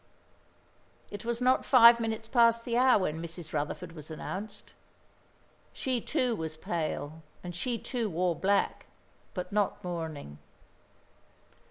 [1.11, 3.53] It was not five minutes past the hour when Mrs.
[3.53, 4.73] Rutherford was announced.
[5.73, 8.87] She, too, was pale, and she, too, wore black,
[9.35, 10.39] but not mourning.